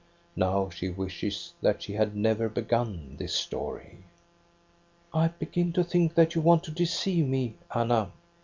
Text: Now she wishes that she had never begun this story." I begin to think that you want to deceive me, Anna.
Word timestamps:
Now 0.35 0.71
she 0.71 0.89
wishes 0.89 1.53
that 1.61 1.83
she 1.83 1.93
had 1.93 2.15
never 2.15 2.49
begun 2.49 3.17
this 3.19 3.35
story." 3.35 3.99
I 5.13 5.27
begin 5.27 5.73
to 5.73 5.83
think 5.83 6.15
that 6.15 6.33
you 6.33 6.41
want 6.41 6.63
to 6.63 6.71
deceive 6.71 7.27
me, 7.27 7.53
Anna. 7.75 8.11